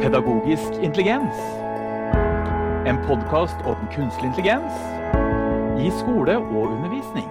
[0.00, 1.36] Pedagogisk intelligens.
[2.88, 4.78] En podkast om kunstig intelligens
[5.76, 7.28] i skole og undervisning.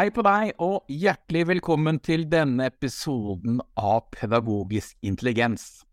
[0.00, 5.84] Hei på deg, og hjertelig velkommen til denne episoden av Pedagogisk intelligens.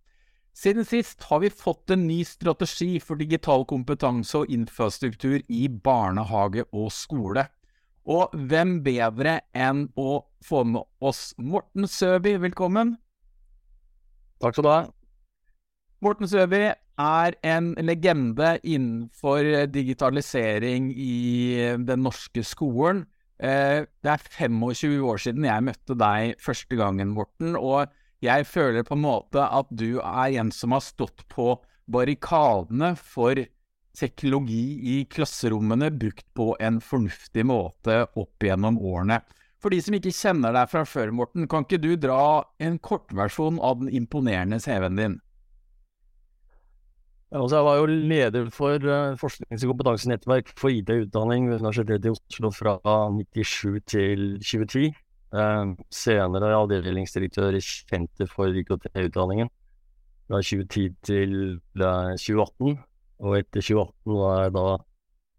[0.57, 6.65] Siden sist har vi fått en ny strategi for digital kompetanse og infrastruktur i barnehage
[6.73, 7.45] og skole.
[8.09, 12.97] Og hvem bedre enn å få med oss Morten Søby, velkommen.
[14.41, 14.81] Takk skal du ha.
[16.05, 23.05] Morten Søby er en legende innenfor digitalisering i den norske skolen.
[23.37, 27.89] Eh, det er 25 år siden jeg møtte deg første gangen, Morten, og
[28.21, 31.51] jeg føler på en måte at du er en som har stått på
[31.89, 33.37] barrikadene for
[33.97, 39.21] teknologi i klasserommene brukt på en fornuftig måte opp gjennom årene.
[39.57, 43.57] For de som ikke kjenner deg fra før, Morten, kan ikke du dra en kortversjon
[43.63, 45.15] av den imponerende CV-en din?
[47.35, 52.13] Altså jeg var jo leder for uh, forsknings- og kompetansenettverk for IT-utdanning ved Universitetet i
[52.13, 52.77] Oslo fra
[53.11, 54.93] 97 til 2010.
[55.35, 59.51] Uh, senere avdelingsdirektør i Senter for IKT-utdanningen
[60.29, 61.35] fra 2010 til
[61.81, 62.77] uh, 2018.
[63.25, 64.65] Og etter 2018 var jeg da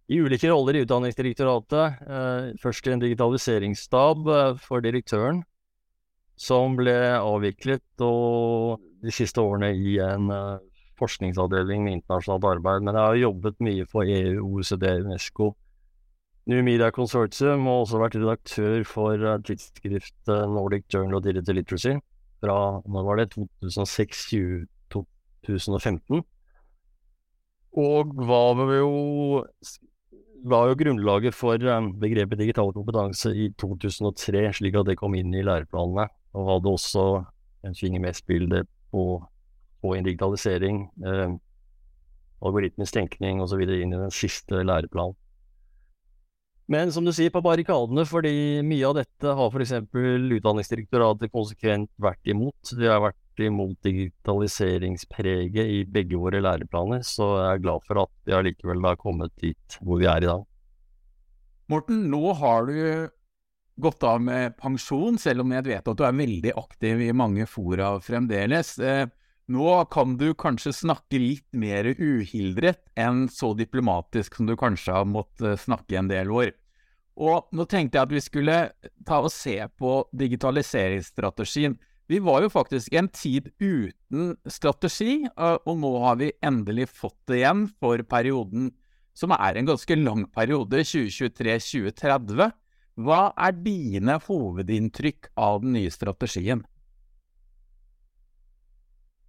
[0.08, 2.00] i ulike roller i Utdanningsdirektoratet.
[2.08, 5.38] Eh, først i en digitaliseringsstab eh, for direktøren,
[6.38, 10.58] som ble avviklet, og de siste årene i en eh,
[10.98, 12.80] forskningsavdeling med internasjonalt arbeid.
[12.86, 15.44] Men jeg har jobbet mye for EU, OECD, UNESCO,
[16.48, 19.12] New Media Consortium, og også vært redaktør for
[19.44, 21.94] tidsskriftet Nordic Journal of Digital Literacy
[22.40, 26.24] fra når var det, 2006-2015.
[27.78, 28.90] Og var jo
[30.46, 35.34] la jo grunnlaget for um, begrepet digital kompetanse i 2003, slik at det kom inn
[35.34, 36.08] i læreplanene.
[36.38, 37.04] Og hadde også
[37.66, 39.04] en finger med spillet på,
[39.82, 41.32] på en digitalisering, eh,
[42.44, 43.64] algoritmisk tenkning osv.
[43.64, 45.16] inn i den siste læreplanen.
[46.68, 49.72] Men som du sier, på barrikadene, fordi mye av dette har f.eks.
[49.88, 52.74] Utdanningsdirektoratet konsekvent vært imot.
[52.76, 58.12] De har vært imot digitaliseringspreget i begge våre læreplaner, så jeg er glad for at
[58.26, 60.42] vi allikevel har kommet dit hvor vi er i dag.
[61.68, 63.08] Morten, nå har du
[63.78, 67.46] gått av med pensjon, selv om jeg vet at du er veldig aktiv i mange
[67.46, 68.74] fora fremdeles.
[68.82, 69.06] Eh,
[69.48, 75.06] nå kan du kanskje snakke litt mer uhildret enn så diplomatisk som du kanskje har
[75.08, 76.50] måttet eh, snakke en del år.
[77.18, 78.56] Og nå tenkte jeg at vi skulle
[79.06, 81.78] ta og se på digitaliseringsstrategien.
[82.08, 87.18] Vi var jo faktisk en tid uten strategi, eh, og nå har vi endelig fått
[87.28, 88.70] det igjen for perioden
[89.18, 92.48] som er en ganske lang periode, 2023-2030.
[92.98, 96.64] Hva er dine hovedinntrykk av den nye strategien?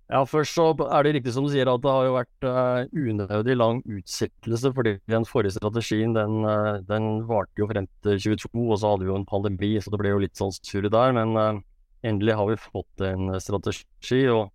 [0.09, 2.87] Ja, Først så er det riktig som du sier at det har jo vært uh,
[2.97, 4.71] unødig lang utsettelse.
[4.73, 9.05] fordi den forrige strategien den, uh, den varte jo frem til 22, og så hadde
[9.05, 11.13] vi jo en pandemi, så det ble jo litt sånn surr der.
[11.13, 11.61] Men
[12.05, 14.49] endelig har vi fått en strategi, og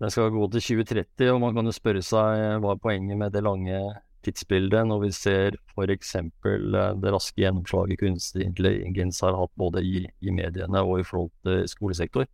[0.00, 1.32] den skal gå til 2030.
[1.34, 3.80] Og man kan jo spørre seg hva er poenget med det lange
[4.24, 6.14] tidsbildet når vi ser f.eks.
[6.44, 11.64] det raske gjennomslaget kunstig intelligens har hatt både i, i mediene og i forhold til
[11.70, 12.28] skolesektor.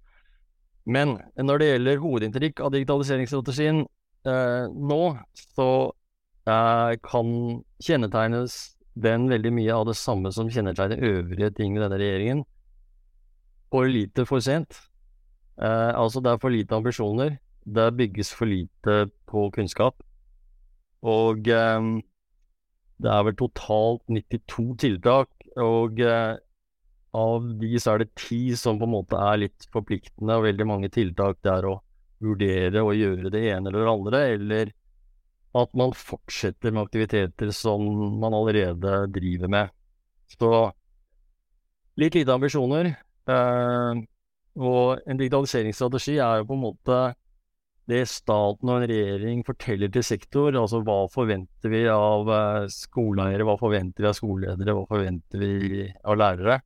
[0.86, 5.00] Men når det gjelder hovedinntrykk av digitaliseringsstrategien eh, nå,
[5.56, 5.70] så
[6.46, 7.32] eh, kan
[7.82, 8.58] kjennetegnes
[8.96, 12.44] den veldig mye av det samme som kjennetegner øvrige ting ved denne regjeringen.
[13.76, 14.78] For lite for sent.
[15.60, 17.36] Eh, altså, det er for lite ambisjoner.
[17.66, 20.00] Det bygges for lite på kunnskap.
[21.04, 21.88] Og eh,
[22.96, 25.28] det er vel totalt 92 tiltak,
[25.60, 26.38] og eh,
[27.16, 30.68] av de så er det ti som på en måte er litt forpliktende, og veldig
[30.68, 31.76] mange tiltak det er å
[32.24, 34.72] vurdere å gjøre det ene eller det andre, eller
[35.56, 37.84] at man fortsetter med aktiviteter som
[38.20, 39.76] man allerede driver med.
[40.32, 40.50] Så
[42.00, 42.94] litt lite ambisjoner.
[43.26, 44.02] Eh,
[44.56, 46.98] og en digitaliseringsstrategi er jo på en måte
[47.86, 50.54] det staten og en regjering forteller til sektor.
[50.58, 55.84] Altså hva forventer vi av eh, skoleeiere, hva forventer vi av skoleledere, hva forventer vi
[56.02, 56.60] av lærere?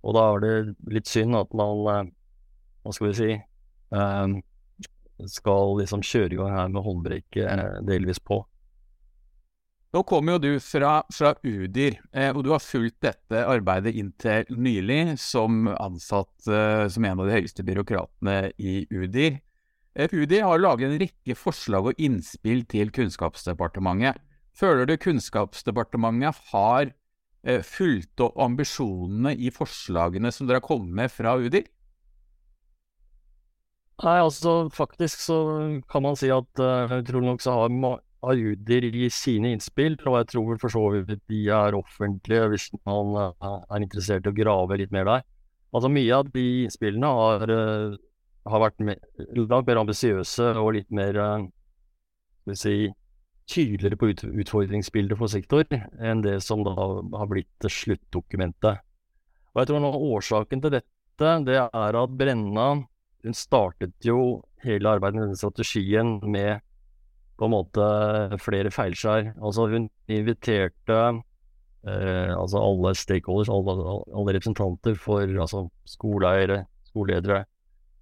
[0.00, 0.54] Og da er det
[0.96, 2.14] litt synd at man, eh,
[2.84, 3.32] hva skal vi si,
[5.28, 8.38] skal liksom kjøre i gang her med håndbrekket delvis på.
[9.90, 14.46] Nå kommer jo du fra, fra Udir, eh, og du har fulgt dette arbeidet inntil
[14.54, 19.40] nylig som ansatt eh, som en av de høyeste byråkratene i Udir.
[19.98, 24.22] Eh, Udir har laget en rekke forslag og innspill til Kunnskapsdepartementet.
[24.54, 26.92] Føler du Kunnskapsdepartementet har
[27.42, 31.66] eh, fulgt opp ambisjonene i forslagene som dere har kommet med fra UDIR?
[34.00, 35.40] Nei, altså faktisk så
[35.90, 37.74] kan man si at uh, utrolig nok så har,
[38.24, 42.68] har Udir i sine innspill, og jeg tror for så vidt de er offentlige hvis
[42.88, 45.26] man uh, er interessert i å grave litt mer der.
[45.70, 47.96] Altså Mye av de innspillene har, uh,
[48.50, 48.96] har vært me
[49.38, 51.48] langt mer ambisiøse og litt mer uh,
[52.42, 52.92] skal vi si,
[53.50, 58.84] tydeligere på ut utfordringsbildet for sektor enn det som da har blitt sluttdokumentet.
[59.50, 62.68] Og jeg tror nå årsaken til dette, det er at Brenna
[63.24, 66.62] hun startet jo hele arbeidet med denne strategien med
[67.40, 67.84] på en måte
[68.42, 69.32] flere feilskjær.
[69.40, 70.98] Altså hun inviterte
[71.88, 73.76] eh, altså alle stakeholders, alle,
[74.12, 77.44] alle, representanter for altså skoleeiere, skoleledere,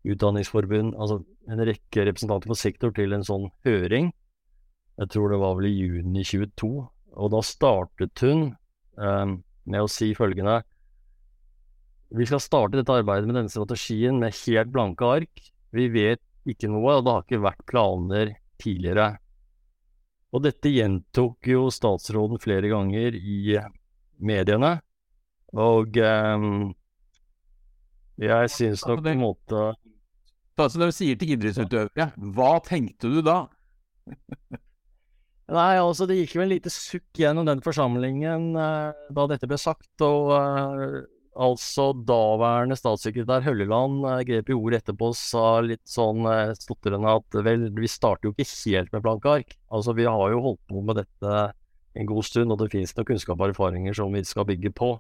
[0.09, 4.11] utdanningsforbund, altså en rekke representanter for sektor til en sånn høring.
[4.99, 6.73] Jeg tror det var vel i juni 22.
[7.19, 8.51] Og da startet hun
[8.99, 9.37] eh,
[9.69, 10.63] med å si følgende
[12.17, 15.43] vi skal starte dette arbeidet med denne strategien med helt blanke ark.
[15.77, 18.31] Vi vet ikke noe, og det har ikke vært planer
[18.63, 19.09] tidligere.
[20.35, 23.57] Og dette gjentok jo statsråden flere ganger i
[24.21, 24.75] mediene.
[25.57, 26.73] Og um,
[28.21, 29.61] jeg syns nok på en måte
[30.59, 33.45] Altså Når du sier til idrettsutøvere, hva tenkte du da?
[35.55, 39.57] Nei, altså det gikk jo en lite sukk gjennom den forsamlingen uh, da dette ble
[39.63, 40.99] sagt, og uh,
[41.39, 47.13] Altså, daværende statssekretær Hølleland eh, grep i ordet etterpå og sa litt sånn eh, stotrende
[47.21, 49.55] at vel, vi starter jo ikke helt med blanke ark.
[49.71, 51.37] Altså, vi har jo holdt på med dette
[51.99, 54.91] en god stund, og det finnes noen kunnskap og erfaringer som vi skal bygge på.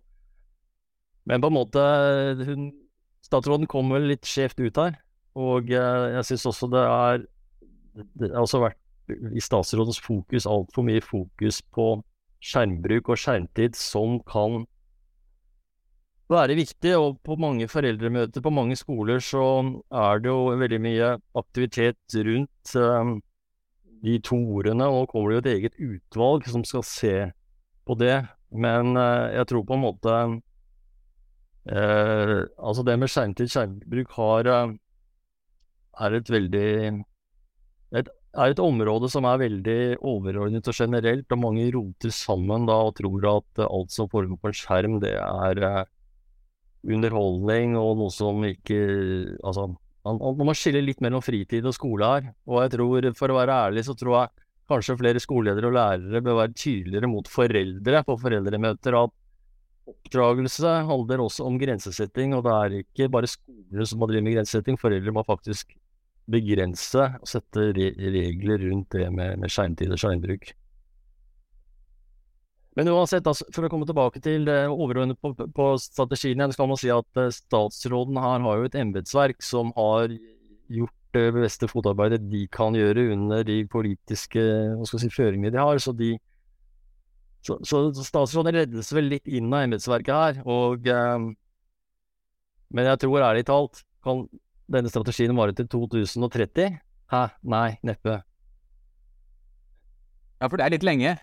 [1.28, 1.82] Men på en måte
[2.46, 2.70] hun,
[3.26, 4.94] Statsråden kom vel litt skjevt ut her.
[5.38, 7.26] Og eh, jeg syns også det er
[7.98, 11.96] Det har også vært i statsrådens fokus altfor mye fokus på
[12.44, 14.66] skjermbruk og skjermtid som kan
[16.36, 19.44] være viktig, og på mange foreldremøter på mange skoler så
[19.88, 23.22] er det jo veldig mye aktivitet rundt um,
[24.04, 24.86] de to ordene.
[24.92, 27.14] Og kommer det jo et eget utvalg som skal se
[27.88, 28.20] på det.
[28.52, 30.12] Men uh, jeg tror på en måte
[31.68, 34.76] uh, Altså det med skjermtid, skjermbruk, har uh,
[35.98, 36.70] er et veldig
[37.98, 38.08] et,
[38.38, 42.96] er et område som er veldig overordnet og generelt, og mange roter sammen da og
[43.00, 45.88] tror at alt som foregår på en skjerm, det er
[46.86, 48.78] underholdning og noe som ikke
[49.42, 49.68] Altså,
[50.06, 52.28] man, man må skille litt mellom fritid og skole her.
[52.48, 56.22] Og jeg tror, for å være ærlig, så tror jeg kanskje flere skoleledere og lærere
[56.24, 59.14] bør være tydeligere mot foreldre på foreldremøter at
[59.88, 64.36] oppdragelse handler også om grensesetting, og det er ikke bare skoler som må drive med
[64.36, 64.76] grensesetting.
[64.80, 65.72] Foreldre må faktisk
[66.28, 70.52] begrense og sette re regler rundt det med, med skjermtid og skjermbruk.
[72.78, 76.68] Men uansett, altså, for å komme tilbake til det overordnet på, på strategien igjen, skal
[76.70, 80.14] man si at uh, statsråden her har jo et embetsverk som har
[80.70, 84.44] gjort det beste fotarbeidet de kan gjøre under de politiske
[84.86, 85.82] si, føringene de har.
[85.82, 86.12] Så, de,
[87.42, 90.42] så, så statsråden reddes vel litt inn av embetsverket her.
[90.46, 91.32] Og, um,
[92.78, 94.28] men jeg tror ærlig talt, kan
[94.70, 96.78] denne strategien vare til 2030?
[97.10, 97.28] Hæ?
[97.42, 98.20] Nei, neppe.
[100.38, 101.18] Ja, for det er litt lenge?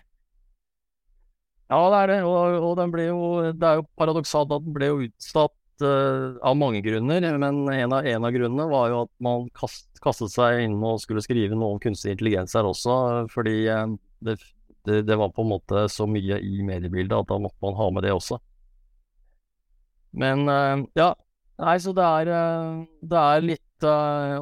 [1.66, 2.18] Ja, det er det.
[2.26, 3.20] Og, og den ble jo,
[3.50, 7.26] det er jo paradoksalt at den ble jo utsatt uh, av mange grunner.
[7.42, 11.00] Men en av, en av, grunnene var jo at man kast, kastet seg inn og
[11.02, 13.26] skulle skrive noe om kunstig intelligens her også.
[13.34, 13.88] Fordi uh,
[14.22, 14.38] det,
[14.86, 17.90] det, det, var på en måte så mye i mediebildet at da måtte man ha
[17.96, 18.40] med det også.
[20.16, 21.14] Men uh, ja.
[21.56, 22.28] Nei, så det er,
[23.00, 23.84] det er litt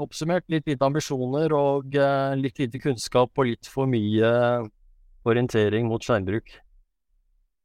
[0.03, 0.49] oppsummert.
[0.51, 1.95] Litt lite ambisjoner og
[2.41, 4.33] litt lite kunnskap og litt for mye
[5.23, 6.57] orientering mot skjermbruk.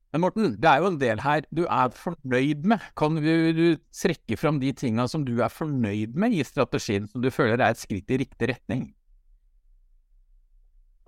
[0.10, 2.86] Men Morten, det er jo en del her du er fornøyd med.
[2.98, 7.22] Kan du, du trekke fram de tinga som du er fornøyd med i strategien, som
[7.22, 8.88] du føler er et skritt i riktig retning?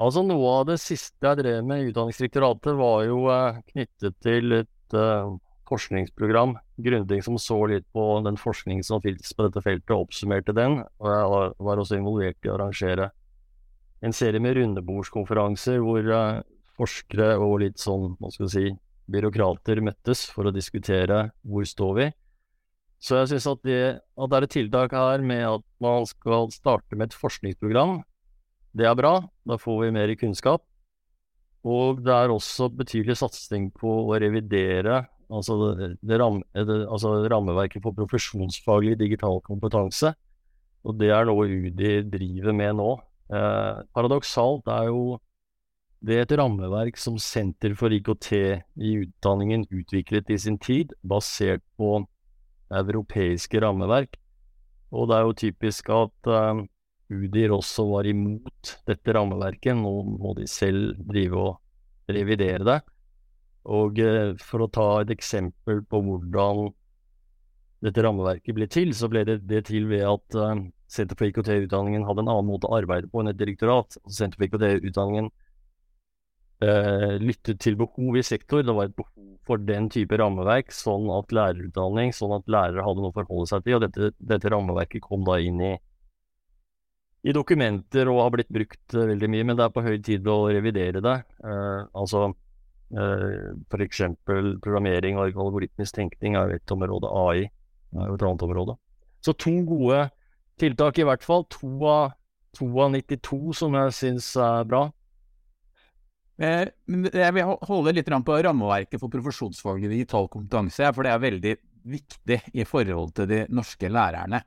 [0.02, 4.56] Altså Noe av det siste jeg drev med i Utdanningsdirektoratet, var jo eh, knyttet til
[4.62, 5.34] et eh,
[5.70, 6.56] forskningsprogram.
[6.82, 10.80] Grunding som så litt på den forskningen som finnes på dette feltet, og oppsummerte den.
[11.02, 11.28] Og jeg
[11.68, 13.12] var, også involvert i å arrangere
[14.02, 16.42] en serie med rundebordskonferanser hvor eh,
[16.78, 18.66] forskere og litt sånn, hva skal vi si,
[19.12, 22.08] byråkrater møttes for å diskutere hvor står vi.
[23.02, 26.98] Så jeg syns at, at, det er et tiltak her med at man skal starte
[26.98, 28.02] med et forskningsprogram.
[28.78, 29.16] Det er bra,
[29.48, 30.64] da får vi mer kunnskap.
[31.66, 37.16] Og det er også betydelig satsing på å revidere altså, det, det ram, det, altså
[37.30, 40.14] rammeverket for profesjonsfaglig digital kompetanse.
[40.86, 42.90] Og det er noe UDI driver med nå.
[43.32, 45.20] Eh, paradoksalt er jo
[46.10, 52.00] er et rammeverk som Senter for IKT i utdanningen utviklet i sin tid, basert på
[52.74, 54.18] europeiske rammeverk.
[54.92, 56.64] Og det er jo typisk at uh,
[57.12, 59.76] Udir også var imot dette rammeverket.
[59.78, 62.80] Nå må de selv drive og revidere det.
[63.70, 66.72] Og uh, for å ta et eksempel på hvordan
[67.82, 70.56] dette rammeverket ble til, så ble det, det til ved at uh,
[70.92, 73.96] Senter for IKT-utdanningen hadde en annen måte å arbeide på enn et direktorat.
[74.12, 75.30] Senter for IKT-utdanningen
[76.64, 78.64] uh, lyttet til behov i sektor.
[78.66, 83.04] Det var et behov for den type rammeverk, sånn at lærerutdanning, sånn at lærere hadde
[83.04, 83.78] noe å forholde seg til.
[83.80, 85.72] Og dette, dette rammeverket kom da inn i,
[87.26, 90.30] i, dokumenter og har blitt brukt uh, veldig mye, men det er på høy tid
[90.30, 91.18] å revidere det.
[91.94, 92.32] altså
[92.92, 94.02] f.eks.
[94.28, 97.46] programmering og algoritmisk tenkning er et område, AI
[97.96, 98.76] er jo et annet område.
[99.24, 100.10] Så to gode
[100.60, 101.46] tiltak, i hvert fall.
[101.58, 102.16] To av,
[102.58, 104.88] to av 92 som jeg syns er bra.
[106.40, 111.56] Eh, jeg vil holde litt på rammeverket for profesjonsfaget digital kompetanse, for det er veldig
[111.92, 114.42] viktig i forhold til de norske lærerne.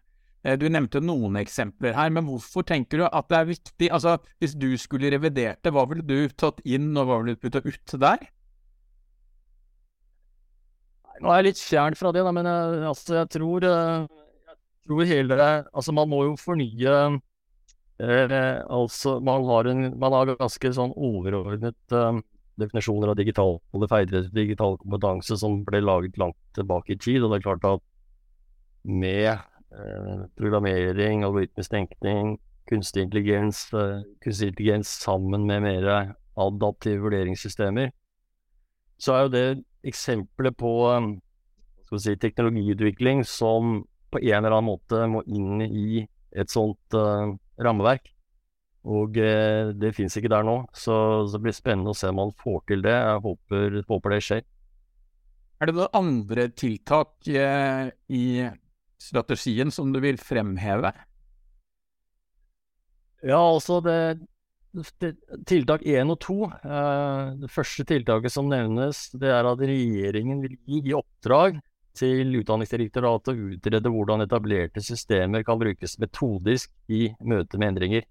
[0.44, 3.90] Eh, du nevnte noen eksempler her, men hvorfor tenker du at det er viktig?
[3.90, 7.42] Altså, Hvis du skulle revidert det, hva ville du tatt inn, og hva ville du
[7.44, 8.26] putta ut der?
[11.22, 14.58] Nå er jeg litt fjern fra det, da, men jeg, eh, altså, jeg tror Jeg
[14.88, 15.36] tror hele
[15.72, 17.20] Altså, man må jo fornye
[17.98, 22.20] eh, Altså, man har, en, man har ganske sånn overordnet eh,
[22.60, 27.22] definisjoner av digitale ferdigheter, digital kompetanse, som ble laget langt tilbake i tid.
[27.22, 27.84] Og det er klart at
[28.84, 32.36] med eh, programmering, algoritmisk tenkning,
[32.70, 35.90] kunstig intelligens, eh, kunstig intelligens sammen med mer
[36.40, 37.92] adaptive vurderingssystemer,
[38.98, 39.46] så er jo det
[39.84, 41.10] eksempelet på um,
[41.98, 43.82] si, teknologiutvikling som
[44.14, 48.10] på en eller annen måte må inn i et sånt uh, rammeverk.
[48.84, 52.20] Og eh, det fins ikke der nå, så, så, det blir spennende å se om
[52.20, 52.92] man får til det.
[52.92, 54.44] Jeg håper, håper det skjer.
[55.62, 58.24] Er det noen andre tiltak eh, i
[59.00, 60.92] strategien som du vil fremheve?
[63.24, 63.96] Ja, altså det,
[65.46, 66.36] Tiltak én og to.
[66.50, 71.60] Eh, det første tiltaket som nevnes, det er at regjeringen vil gi i oppdrag
[71.94, 78.04] til Utdanningsdirektoratet å utrede hvordan etablerte systemer kan brukes metodisk i møte med endringer.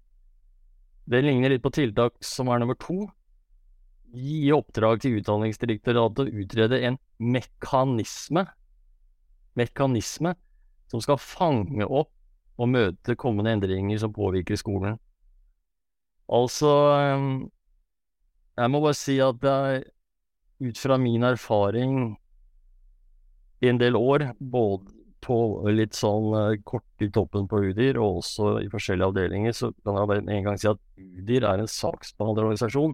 [1.04, 3.04] Det ligner litt på tiltak som er nummer to.
[4.14, 8.46] Gi oppdrag til Utdanningsdirektoratet å utrede en mekanisme
[9.58, 10.34] mekanisme
[10.90, 12.10] som skal fange opp
[12.60, 14.98] og møte kommende endringer som påvirker skolen.
[16.30, 17.32] Altså ehm,
[18.56, 19.82] Jeg må bare si at jeg,
[20.62, 22.14] ut fra min erfaring
[23.64, 24.92] i en del år, både
[25.24, 25.36] på
[25.72, 29.96] litt sånn uh, kort i toppen på UDIR og også i forskjellige avdelinger, så kan
[30.02, 32.92] jeg en gang si at UDIR er en saksbehandlerorganisasjon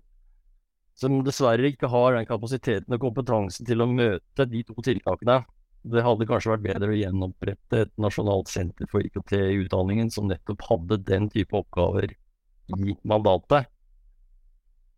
[1.01, 5.41] som dessverre ikke har den kapasiteten og kompetansen til å møte de to tiltakene.
[5.81, 10.29] Det hadde kanskje vært bedre å gjenopprette et nasjonalt senter for IKT i utdanningen som
[10.29, 12.13] nettopp hadde den type oppgaver
[12.77, 13.71] i mandatet.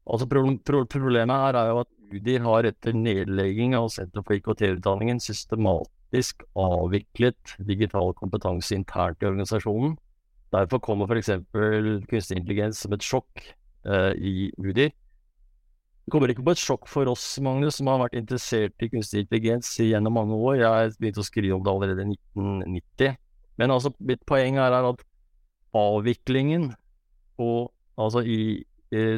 [0.02, 6.45] Altså Problemet her er jo at UDI har etter nedlegging av Senter for IKT-utdanningen systematisk
[6.59, 9.97] avviklet digital kompetanse internt i organisasjonen.
[10.52, 11.31] Derfor kommer f.eks.
[12.11, 13.47] kunstig intelligens som et sjokk
[13.88, 14.90] eh, i UDI.
[16.02, 19.23] Det kommer ikke på et sjokk for oss, Magnus, som har vært interessert i kunstig
[19.23, 20.59] intelligens gjennom mange år.
[20.61, 23.16] Jeg begynte å skrive om det allerede i 1990.
[23.62, 25.04] Men altså, mitt poeng er at
[25.78, 26.73] avviklingen
[27.38, 27.49] på,
[27.97, 28.64] altså i,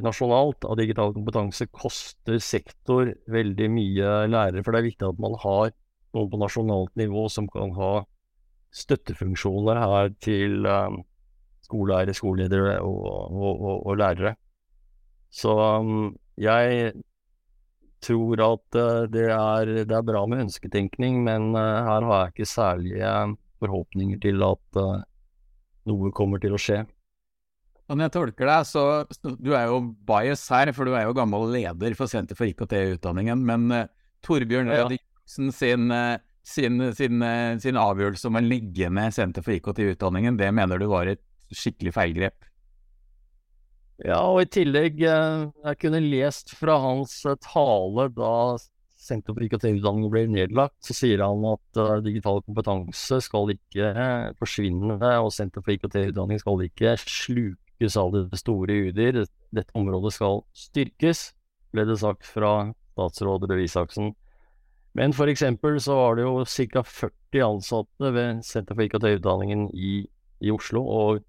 [0.05, 4.63] nasjonalt av digital kompetanse koster sektor veldig mye lærere.
[4.63, 5.73] For det er viktig at man har
[6.15, 7.93] noen på nasjonalt nivå som kan ha
[8.75, 11.01] støttefunksjoner her til um,
[11.65, 14.35] skoleeiere, skoleledere og, og, og, og, lærere.
[15.35, 16.93] Så um, jeg
[18.05, 22.35] tror at uh, det, er, det, er, bra med ønsketenkning, men uh, her har jeg
[22.35, 23.15] ikke særlige
[23.63, 25.03] forhåpninger til at uh,
[25.91, 26.83] noe kommer til å skje.
[27.91, 28.85] Når jeg tolker deg, så
[29.37, 32.73] Du er jo bias her, for du er jo gammel leder for Senter for IKT
[32.79, 33.45] i utdanningen.
[33.45, 33.85] Men uh,
[34.25, 34.87] Torbjørn ja.
[34.89, 39.85] Jacobsen sin, uh, sin, sin, uh, sin, avgjørelse om å legge ned Senter for IKT
[39.85, 41.23] i utdanningen, det mener du var et
[41.53, 42.49] skikkelig feilgrep?
[44.03, 48.33] Ja, og i tillegg Jeg kunne lest fra hans tale da
[49.05, 53.91] Senter for IKT-utdanning ble nedlagt, så sier han at uh, digital kompetanse skal ikke
[54.41, 59.27] forsvinne, og Senter for IKT-utdanning skal ikke sluke styrkes av det store UDIR.
[59.53, 61.35] Dette området skal styrkes,
[61.73, 64.15] ble det sagt fra statsråd Røe Isaksen.
[64.95, 66.83] Men for eksempel så var det jo ca.
[66.83, 70.07] 40 ansatte ved Senter for IKT-utdanningen i,
[70.41, 71.25] i, Oslo, og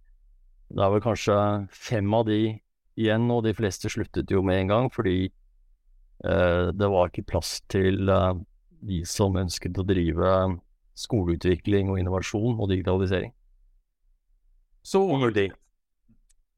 [0.70, 1.38] det er vel kanskje
[1.74, 2.60] fem av de
[2.96, 7.58] igjen, og de fleste sluttet jo med en gang fordi eh, det var ikke plass
[7.68, 8.38] til eh,
[8.86, 10.30] de som ønsket å drive
[10.96, 13.34] skoleutvikling og innovasjon og digitalisering.
[14.86, 15.34] Så over,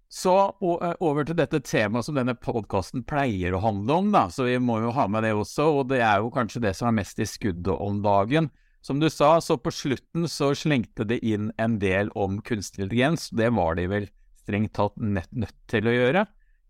[0.08, 4.28] så eh, over til dette temaet som denne podkasten pleier å handle om, da.
[4.32, 6.90] Så vi må jo ha med det også, og det er jo kanskje det som
[6.90, 8.50] er mest i skuddet om dagen.
[8.86, 13.28] Som du sa, så på slutten så slengte det inn en del om kunstig intelligens.
[13.36, 14.08] Det var de vel
[14.40, 16.24] strengt tatt nødt, nødt til å gjøre.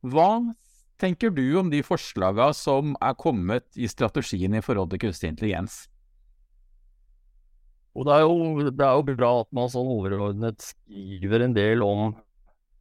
[0.07, 0.31] Hva
[0.97, 5.83] tenker du om de forslagene som er kommet i strategien i forhold til kunstig intelligens?
[7.97, 11.85] Og det er, jo, det er jo bra at man sånn overordnet skriver en del
[11.85, 12.11] om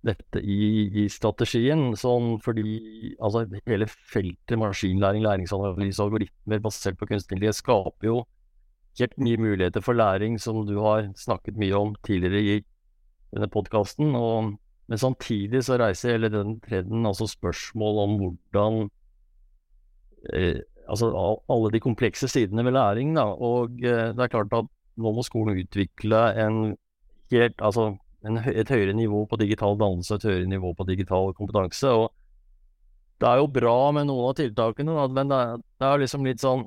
[0.06, 7.34] dette i, i strategien, sånn fordi altså, hele feltet maskinlæring, læringsanalyse algoritmer basert på kunstig
[7.36, 8.20] intelligens skaper jo
[9.00, 12.60] helt mye muligheter for læring, som du har snakket mye om tidligere i
[13.34, 14.14] denne podkasten.
[14.86, 18.88] Men samtidig så reiser hele den trenden altså spørsmål om hvordan
[20.32, 21.08] eh, Altså
[21.50, 23.24] alle de komplekse sidene ved læring, da.
[23.26, 26.76] Og eh, det er klart at nå må skolen utvikle en
[27.32, 31.92] helt Altså et høyere nivå på digital dannelse, et høyere nivå på digital kompetanse.
[31.92, 32.10] Og
[33.20, 36.42] det er jo bra med noen av tiltakene, men det er, det er liksom litt
[36.44, 36.66] sånn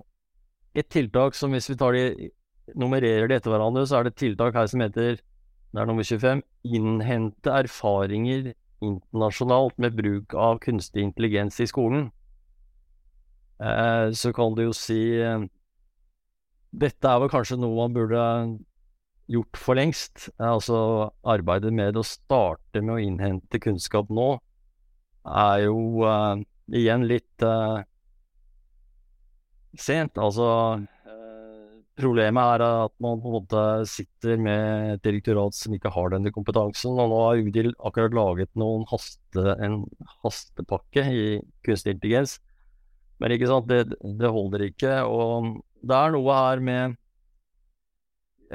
[0.77, 2.29] Et tiltak som hvis vi tar de
[2.77, 6.05] nummererer de etter hverandre, så er det et tiltak her som heter det er nummer
[6.05, 6.41] 25.
[6.77, 8.51] Innhente erfaringer
[8.85, 12.11] internasjonalt med bruk av kunstig intelligens i skolen.
[13.61, 15.41] Eh, så kan du jo si eh,
[16.69, 18.23] Dette er vel kanskje noe man burde
[19.29, 20.29] gjort for lengst.
[20.41, 24.31] Altså arbeidet med å starte med å innhente kunnskap nå
[25.29, 26.39] er jo uh,
[26.73, 27.81] igjen litt uh,
[29.77, 30.17] sent.
[30.17, 30.47] Altså
[31.99, 36.31] Problemet er at man på en måte sitter med et direktorat som ikke har denne
[36.31, 36.93] kompetansen.
[36.95, 39.81] Og nå har UDIL akkurat laget noen haste, en
[40.23, 41.25] hastepakke i
[41.65, 42.37] kunstig intelligens.
[43.19, 44.93] Men ikke sant, det, det, holder ikke.
[45.11, 46.95] Og det er noe her med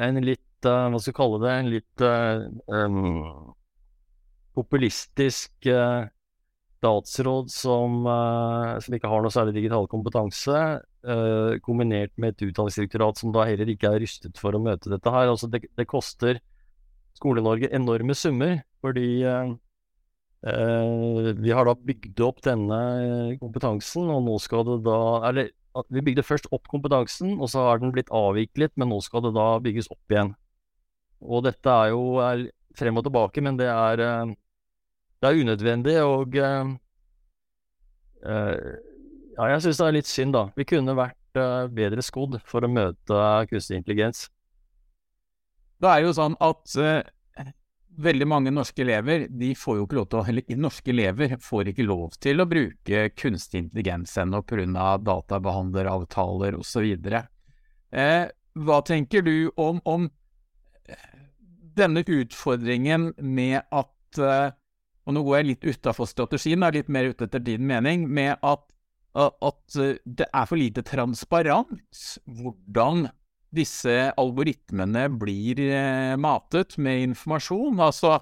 [0.06, 1.52] en litt uh, Hva skal vi kalle det?
[1.54, 3.54] En litt uh, um,
[4.56, 6.06] populistisk uh,
[6.84, 8.04] statsråd som,
[8.84, 10.58] som, ikke har noe særlig digital kompetanse,
[11.08, 15.14] uh, kombinert med et utdanningsdirektorat som da heller ikke er rystet for å møte dette
[15.14, 15.30] her.
[15.32, 16.42] Altså det, det koster
[17.18, 19.54] Skole-Norge enorme summer, fordi uh,
[20.46, 22.80] uh, vi har da bygd opp denne
[23.40, 24.98] kompetansen, og nå skal det da
[25.30, 25.52] Eller
[25.90, 29.34] vi bygde først opp kompetansen, og så har den blitt avviklet, men nå skal det
[29.34, 30.34] da bygges opp igjen.
[31.24, 33.96] Og dette er jo er frem og tilbake, men det er,
[35.22, 36.36] det er unødvendig, og
[38.24, 40.42] ja, jeg syns det er litt synd, da.
[40.58, 41.40] Vi kunne vært
[41.74, 44.26] bedre skodd for å møte kunstig intelligens.
[45.82, 47.02] Det er jo sånn at uh,
[48.00, 51.70] veldig mange norske elever de får jo ikke lov til å, eller norske elever får
[51.72, 54.94] ikke lov til å bruke kunstig intelligens ennå pga.
[54.98, 56.88] databehandleravtaler osv.
[57.94, 60.08] Eh, hva tenker du om, om,
[61.78, 64.52] denne utfordringen med at eh,
[65.04, 68.38] Og nå går jeg litt utafor strategien, er litt mer ute etter din mening, med
[68.40, 68.70] at
[69.14, 73.04] at eh, det er for lite transparent hvordan
[73.54, 77.78] disse algoritmene blir eh, matet med informasjon.
[77.84, 78.16] Altså,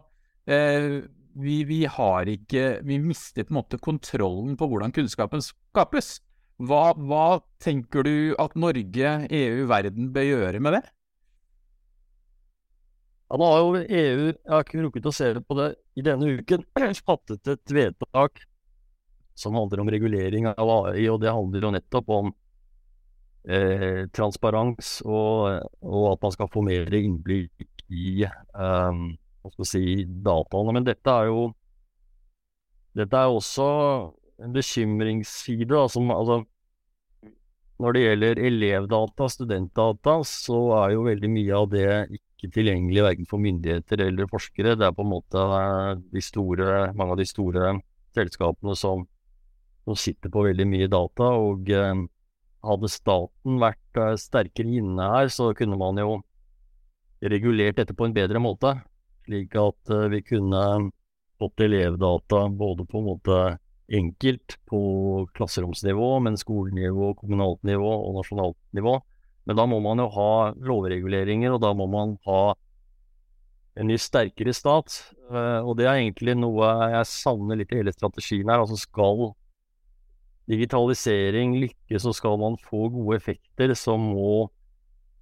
[0.44, 6.16] vi, vi, har ikke Vi mister på en måte kontrollen på hvordan kunnskapen skapes.
[6.61, 10.83] Hva, hva tenker du at Norge, EU, verden bør gjøre med det?
[13.33, 16.03] Ja, nå har jo EU, jeg har ikke rukket å se det på det i
[16.05, 16.66] denne uken,
[17.09, 18.42] fattet et vedtak
[19.40, 22.27] som handler om regulering av AI, og det handler jo nettopp om
[23.49, 29.85] eh, transparens og, og, at man skal få mer innblikk i eh, hva skal si,
[30.05, 30.75] dataene.
[30.77, 31.47] Men dette er jo
[33.01, 33.71] dette er også
[34.45, 35.73] en bekymringsside.
[35.73, 36.42] Altså, altså,
[37.81, 43.28] når det gjelder elevdata, studentdata, så er jo veldig mye av det ikke tilgjengelig verken
[43.31, 44.74] for myndigheter eller forskere.
[44.74, 45.46] Det er på en måte
[46.11, 47.76] de store, mange av de store
[48.16, 49.07] selskapene som
[49.85, 51.33] som sitter på veldig mye data.
[51.42, 52.05] Og eh,
[52.66, 56.20] hadde staten vært eh, sterkere inne her, så kunne man jo
[57.22, 58.76] regulert dette på en bedre måte.
[59.26, 60.62] Slik at eh, vi kunne
[61.42, 63.42] fått elevdata både på en måte
[63.92, 64.83] enkelt på
[65.37, 69.00] klasseromsnivå, men skolenivå, kommunalt nivå og nasjonalt nivå.
[69.46, 72.42] Men da må man jo ha lovreguleringer, og da må man ha
[73.81, 74.98] en mye sterkere stat.
[75.33, 78.62] Og det er egentlig noe jeg savner litt i hele strategien her.
[78.62, 79.33] Altså skal
[80.50, 84.50] digitalisering lykkes, så skal man få gode effekter, så må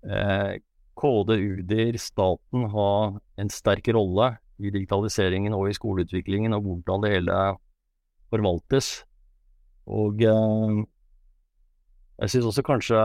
[0.05, 0.61] eh,
[1.01, 2.93] KD, UDIR, staten ha
[3.41, 7.41] en sterk rolle i digitaliseringen og i skoleutviklingen, og hvordan det hele
[8.33, 8.93] forvaltes.
[9.91, 10.81] Og eh,
[12.21, 13.05] jeg syns også kanskje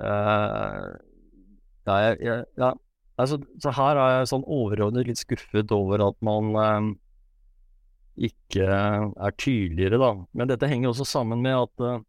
[0.00, 0.84] eh,
[1.88, 2.72] ja, jeg, ja,
[3.16, 6.90] altså, så her er jeg sånn overordnet litt skuffet over at man eh,
[8.28, 10.12] ikke er tydeligere, da.
[10.36, 12.00] Men dette henger også sammen med at uh,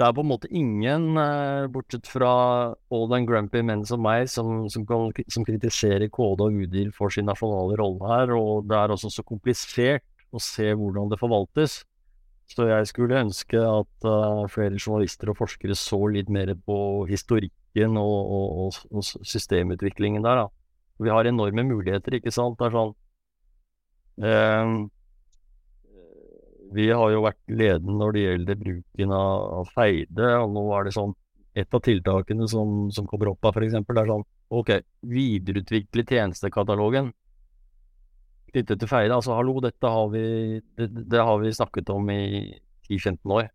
[0.00, 2.32] det er på en måte ingen, uh, bortsett fra
[2.92, 7.12] all and grumpy menn som meg, som, som, kan, som kritiserer KD og UDIR for
[7.12, 8.34] sin nasjonale rolle her.
[8.36, 11.80] Og det er også så komplisert å se hvordan det forvaltes.
[12.50, 16.78] Så jeg skulle ønske at uh, flere journalister og forskere så litt mer på
[17.10, 20.42] historikken og, og, og, og systemutviklingen der.
[20.42, 20.48] Da.
[21.00, 22.58] Vi har enorme muligheter, ikke sant.
[22.58, 22.92] Det er sånn
[24.26, 24.74] uh,
[26.74, 30.90] Vi har jo vært ledende når det gjelder bruken av, av feide, og nå er
[30.90, 31.14] det sånn
[31.58, 34.74] et av tiltakene som, som kommer opp av, f.eks., er sånn OK,
[35.06, 37.12] videreutvikle tjenestekatalogen
[38.52, 39.14] knyttet til Feide.
[39.14, 40.24] Altså, hallo, dette har vi,
[40.78, 42.22] det, det har vi snakket om i
[42.90, 43.48] 10-15 år.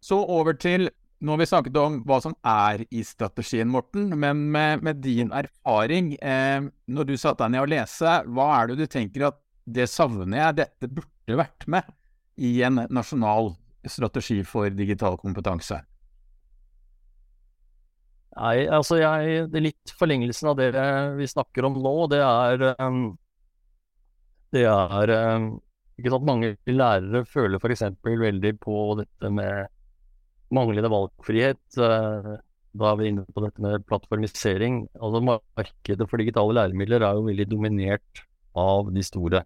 [0.00, 0.90] Så over til
[1.20, 4.06] Nå har vi snakket om hva som er i strategien, Morten.
[4.16, 8.70] Men med, med din erfaring, eh, når du satte deg ned og lese, hva er
[8.70, 9.36] det du tenker at
[9.68, 11.92] det savner jeg, dette burde vært med
[12.40, 13.52] i en nasjonal
[13.84, 15.82] strategi for digital kompetanse?
[18.40, 20.70] Nei, altså jeg Det er litt forlengelsen av det
[21.18, 21.96] vi snakker om nå.
[22.12, 23.02] Det er um,
[24.54, 25.50] Det er um,
[26.00, 27.84] ikke sant, Mange lærere føler f.eks.
[28.04, 29.68] veldig på dette med
[30.50, 31.60] manglende valgfrihet.
[31.76, 32.38] Uh,
[32.80, 34.84] da er vi inne på dette med plattformisering.
[34.96, 38.24] Altså Markedet for digitale læremidler er jo veldig dominert
[38.58, 39.44] av de store.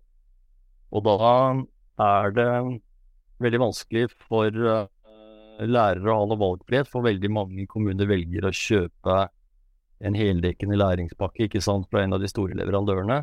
[0.94, 1.16] Og da
[2.04, 2.50] er det
[3.42, 4.86] veldig vanskelig for uh,
[5.60, 9.18] lærere å ha noe valgfrihet, for veldig mange kommuner velger å kjøpe
[10.04, 13.22] en heldekkende læringspakke ikke sant, fra en av de store leverandørene.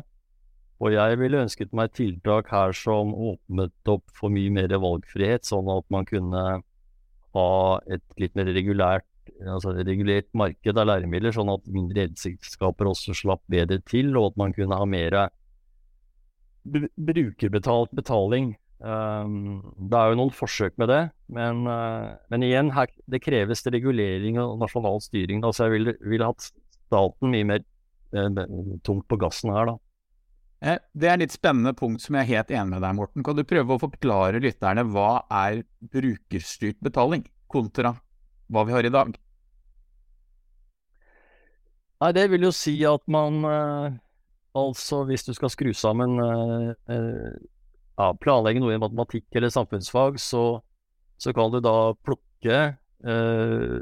[0.82, 5.68] Og jeg ville ønsket meg tiltak her som åpnet opp for mye mer valgfrihet, sånn
[5.70, 6.44] at man kunne
[7.32, 7.50] ha
[7.86, 9.06] et litt mer regulært,
[9.46, 14.42] altså regulert marked av læremidler, sånn at mindre helseselskaper også slapp bedre til, og at
[14.42, 15.20] man kunne ha mer
[16.64, 22.90] brukerbetalt betaling Um, det er jo noen forsøk med det, men, uh, men igjen, her,
[23.06, 25.44] det kreves regulering og nasjonal styring.
[25.46, 28.42] Altså jeg ville vil hatt staten mye mer uh,
[28.82, 29.76] tungt på gassen her, da.
[30.62, 33.26] Eh, det er et litt spennende punkt som jeg er helt enig med deg, Morten.
[33.26, 35.62] Kan du prøve å forklare lytterne hva er
[35.94, 37.94] brukerstyrt betaling kontra
[38.50, 39.14] hva vi har i dag?
[42.02, 43.44] Nei, det vil jo si at man
[44.52, 46.18] Altså, hvis du skal skru sammen
[48.02, 50.44] ja, planlegge noe i matematikk eller samfunnsfag, så,
[51.20, 52.58] så kan du da plukke
[53.06, 53.76] eh,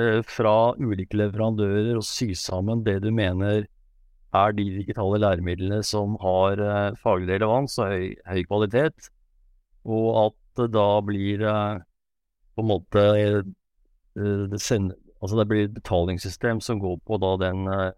[0.00, 3.68] eh, fra ulike leverandører og sy sammen det du mener
[4.34, 9.10] er de digitale læremidlene som har eh, faglig relevans og høy, høy, kvalitet,
[9.86, 11.82] og at det da blir eh,
[12.54, 13.42] på en måte eh,
[14.50, 17.90] det, sender, altså det blir et betalingssystem som går på da den, eh,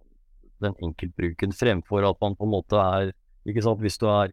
[0.64, 3.14] den enkeltbruken, fremfor at man på en måte er
[3.46, 4.32] ikke sant, Hvis du er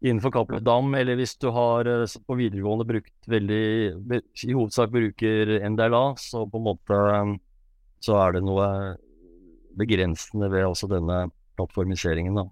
[0.00, 3.62] innenfor Cappelen Dam, eller hvis du har eh, på videregående brukt veldig
[4.46, 7.00] I hovedsak bruker NDLA, så på en måte
[8.04, 8.68] så er det noe
[9.78, 11.26] begrensende ved også denne
[11.58, 12.46] plattformiseringen, da.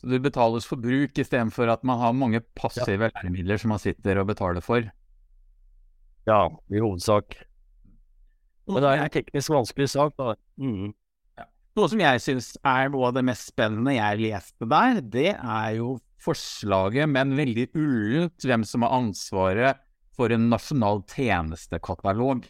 [0.00, 3.12] Så det betales for bruk istedenfor at man har mange passive ja.
[3.18, 4.86] læremidler som man sitter og betaler for?
[6.28, 6.40] Ja,
[6.72, 7.36] i hovedsak.
[8.70, 10.34] Men det er en teknisk vanskelig sak, da.
[10.56, 10.94] Mm.
[11.78, 15.76] Noe som jeg syns er noe av det mest spennende jeg leste der, det er
[15.78, 19.80] jo forslaget, men veldig ullent, hvem som har ansvaret
[20.18, 22.42] for en nasjonal tjenestekatalog.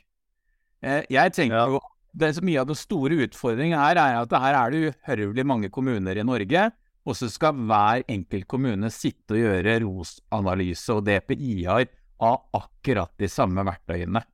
[0.81, 4.57] Eh, jeg tenker jo det er Mye av den store utfordringen her er at her
[4.59, 6.65] er det uhørvelig mange kommuner i Norge,
[7.07, 11.87] og så skal hver enkelt kommune sitte og gjøre ROS-analyse og DPI-er
[12.21, 14.25] av akkurat de samme verktøyene.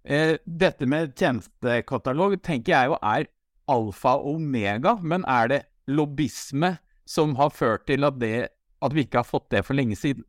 [0.00, 3.28] Eh, dette med tjenestekatalog tenker jeg jo er
[3.70, 6.76] alfa og omega, men er det lobbyisme
[7.08, 8.50] som har ført til at, det,
[8.82, 10.24] at vi ikke har fått det for lenge siden?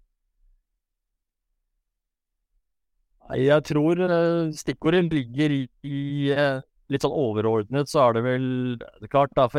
[3.38, 6.60] Jeg tror eh, stikkordet ligger i, i eh,
[6.92, 8.48] litt sånn overordnet, så er det vel
[8.82, 9.54] det er klart det er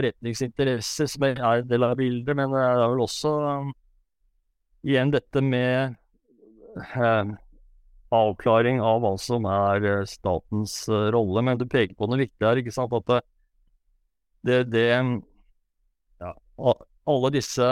[1.08, 3.70] som er en del av bildet, men det er vel også um,
[4.84, 5.96] igjen dette med
[6.98, 7.32] um,
[8.12, 11.44] avklaring av hva som er statens uh, rolle.
[11.46, 12.92] Men du peker på noe viktig her, ikke sant.
[12.92, 13.24] At
[14.46, 14.88] det, det
[16.22, 16.32] ja,
[17.06, 17.68] Alle disse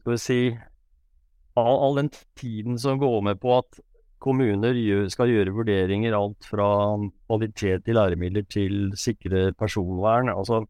[0.00, 0.40] Skal vi si
[1.58, 3.80] all, all, den tiden som går med på at
[4.20, 4.76] kommuner
[5.12, 6.68] skal gjøre vurderinger alt fra
[7.28, 10.28] kvalitet i læremidler til sikre personvern.
[10.28, 10.64] altså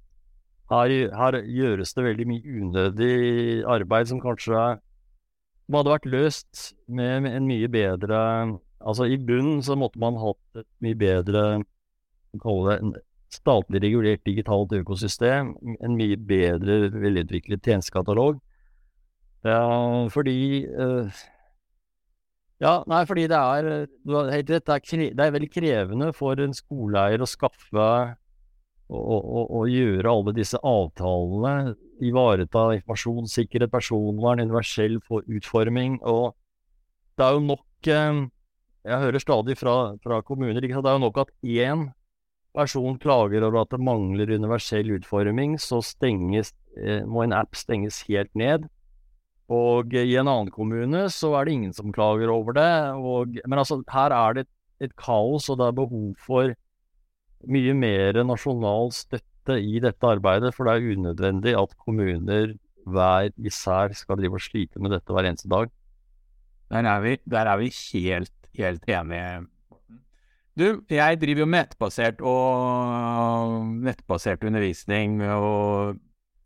[0.71, 4.65] her, her, gjøres det veldig mye unødig arbeid som kanskje
[5.67, 8.21] som hadde vært løst med, en mye bedre
[8.81, 11.43] Altså i bunnen så måtte man hatt et mye bedre
[12.41, 13.03] kalle det
[13.35, 18.41] statlig regulert digitalt økosystem, en mye bedre velutviklet tjenestekatalog.
[19.47, 19.61] Ja,
[20.13, 21.21] fordi uh,
[22.61, 25.49] Ja, nei, fordi det er Du har helt rett, det er, kre, det er veldig
[25.49, 27.87] krevende for en skoleeier å skaffe
[28.91, 36.01] og, gjøre alle disse avtalene, ivareta informasjonssikkerhet, personvern, universell utforming.
[36.03, 36.35] Og
[37.15, 38.27] det er jo nok uh,
[38.85, 40.61] Jeg hører stadig fra, fra kommuner?
[40.61, 41.87] Det er jo nok at én
[42.57, 48.03] person klager over at det mangler universell utforming, så stenges, eh, må en app stenges
[48.09, 48.67] helt ned.
[49.51, 52.73] Og i en annen kommune så er det ingen som klager over det.
[52.95, 54.53] Og, men altså, her er det et,
[54.87, 56.55] et, kaos, og det er behov for
[57.51, 60.55] mye mer nasjonal støtte i dette arbeidet.
[60.55, 62.55] For det er unødvendig at kommuner
[62.91, 65.71] hver især skal drive og slite med dette hver eneste dag.
[66.71, 69.49] Der er vi, der er vi helt, helt enige.
[70.59, 75.99] Du, jeg driver jo med nettbasert og nettbasert undervisning og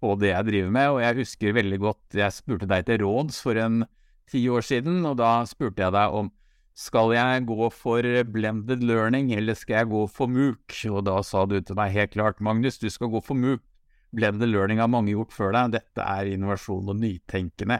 [0.04, 3.38] og, det jeg driver med, og jeg husker veldig godt jeg spurte deg til råds
[3.40, 3.84] for en
[4.28, 6.28] ti år siden, og da spurte jeg deg om
[6.74, 10.80] skal jeg gå for blended learning, eller skal jeg gå for MOOC?
[10.90, 13.62] Og da sa du til meg helt klart, Magnus, du skal gå for MOOC.
[14.14, 17.78] Blended learning har mange gjort før deg, dette er innovasjon og nytenkende.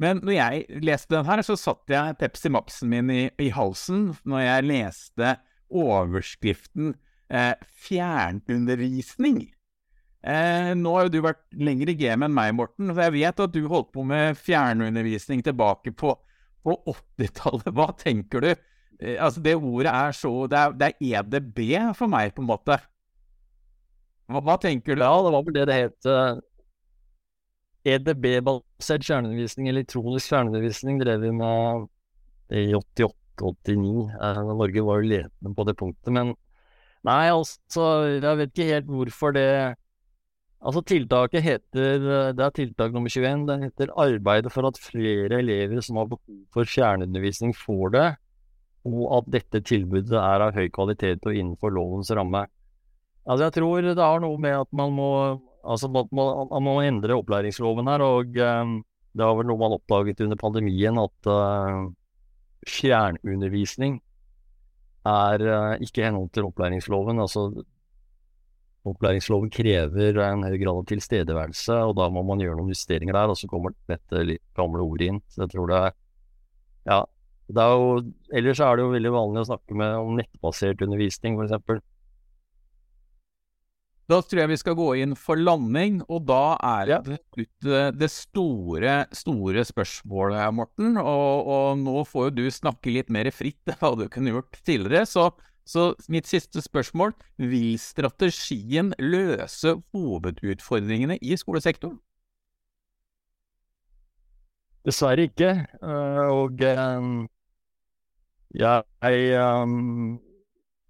[0.00, 4.14] Men når jeg leste den her, så satt jeg Pepsi Max-en min i, i, halsen
[4.24, 5.34] når jeg leste
[5.70, 6.94] overskriften
[7.28, 7.52] eh,
[7.84, 9.44] 'fjernundervisning'.
[10.20, 12.92] Eh, nå har jo du vært lenger i gamet enn meg, Morten.
[12.92, 16.16] For jeg vet at du holdt på med fjernundervisning tilbake på,
[16.64, 17.72] på 80-tallet.
[17.76, 18.50] Hva tenker du?
[19.00, 21.60] Eh, altså, det ordet er så det er, det er, EDB
[21.96, 22.80] for meg, på en måte.
[24.32, 25.04] Hva, hva tenker du?
[25.04, 26.10] Ja, det var vel det det het.
[27.88, 31.86] EDB-basert kjerneundervisning, elektronisk kjerneundervisning, drev vi med
[32.52, 34.10] i 88-89.
[34.20, 36.12] Eh, Norge var jo ledende på det punktet.
[36.12, 36.34] Men
[37.06, 37.86] nei, altså,
[38.18, 39.50] jeg vet ikke helt hvorfor det
[40.60, 42.02] Altså Tiltaket heter,
[42.36, 43.46] det er tiltak nummer 21.
[43.48, 48.16] Det heter 'Arbeidet for at flere elever som har behov for kjerneundervisning, får det',
[48.84, 52.44] og at dette tilbudet er av høy kvalitet og innenfor lovens ramme.
[53.26, 57.16] Altså Jeg tror det har noe med at man må, altså man man må endre
[57.18, 58.04] opplæringsloven her.
[58.04, 58.76] og um,
[59.12, 61.90] Det var vel noe man oppdaget under pandemien, at uh,
[62.68, 64.00] fjernundervisning
[65.08, 67.20] er uh, ikke i henhold til opplæringsloven.
[67.20, 67.64] altså
[68.88, 73.32] Opplæringsloven krever en høy grad av tilstedeværelse, og da må man gjøre noen justeringer der.
[73.32, 75.22] Og så kommer dette litt gamle ordet inn.
[75.28, 75.96] Så jeg tror det er
[76.88, 77.04] Ja.
[77.50, 78.02] Det er jo,
[78.38, 81.82] ellers er det jo veldig vanlig å snakke med om nettbasert undervisning, f.eks.
[84.10, 87.18] Da tror jeg vi skal gå inn for landing, og da er det
[87.62, 87.82] ja.
[87.94, 90.96] det store, store spørsmålet, Morten.
[90.98, 94.58] Og, og, nå får jo du snakke litt mer fritt enn hva du kunne gjort
[94.66, 95.06] tidligere.
[95.06, 95.28] Så
[95.70, 102.00] så mitt siste spørsmål vil strategien løse hovedutfordringene i skolesektoren?
[104.86, 105.50] Dessverre ikke.
[105.82, 107.22] Eh, og jeg,
[108.58, 110.18] jeg um,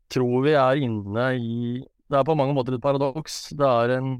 [0.08, 3.52] tror vi er inne i Det er på mange måter et paradoks.
[3.54, 4.14] Det er en,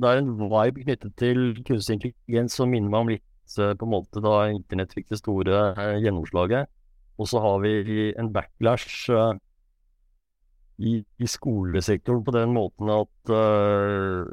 [0.00, 3.24] det er en vibe knyttet til kunstig intelligens som minner meg om litt
[3.56, 5.58] på en måte da internett fikk det store
[6.02, 6.70] gjennomslaget.
[7.20, 9.12] Og så har vi en backlash
[10.76, 14.28] i, i, skolesektoren på den måten at uh,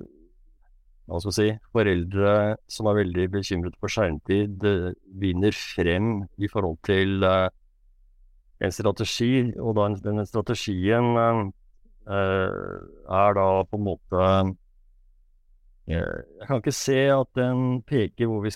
[1.07, 2.33] hva skal vi si, foreldre
[2.71, 7.47] som er veldig bekymret for skjermtid, uh, vinner frem i forhold til uh,
[8.63, 9.53] en strategi.
[9.59, 11.53] Og da denne strategien
[12.07, 14.25] er da på en måte
[15.87, 18.51] Jeg kan ikke se at den peker hvor vi,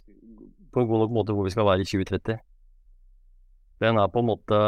[0.73, 2.37] på en god nok måte hvor vi skal være i 2030.
[3.83, 4.59] Den er på en måte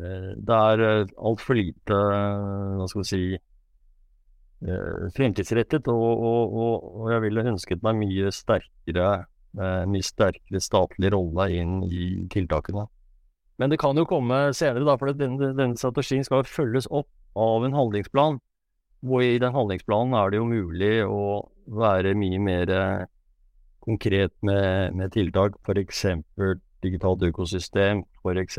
[0.00, 3.24] Eh, det er eh, altfor lite, eh, hva skal vi si,
[5.16, 9.06] fremtidsrettet, og, og, og, jeg ville ønsket meg mye sterkere,
[9.90, 12.84] mye sterkere statlig rolle inn i tiltakene.
[13.62, 17.06] Men det kan jo komme senere, da, for denne, denne strategien skal følges opp
[17.38, 18.40] av en handlingsplan.
[19.06, 21.22] Og i den handlingsplanen er det jo mulig å
[21.78, 22.72] være mye mer
[23.86, 26.02] konkret med, med tiltak, f.eks.
[26.82, 28.58] digitalt økosystem, f.eks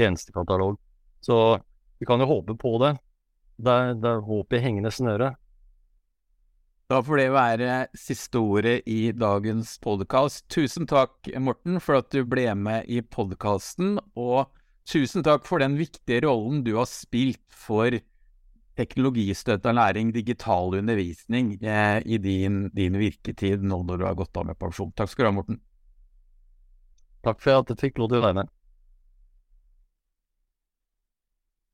[0.00, 0.78] tjenestekatalog.
[1.20, 1.60] Så
[2.00, 2.94] vi kan jo håpe på det.
[3.60, 5.34] Det er, det er håp i hengende snøre.
[6.90, 10.48] Da får det være siste ordet i dagens podkast.
[10.50, 14.00] Tusen takk, Morten, for at du ble med i podkasten.
[14.18, 14.50] Og
[14.90, 17.94] tusen takk for den viktige rollen du har spilt for
[18.80, 24.50] teknologistøtta læring, digital undervisning, eh, i din, din, virketid nå når du har gått av
[24.50, 24.90] med pensjon.
[24.98, 25.60] Takk skal du ha, Morten.
[27.22, 28.50] Takk for at jeg fikk lov til å være med.